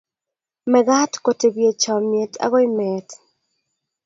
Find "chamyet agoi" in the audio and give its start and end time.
1.81-2.67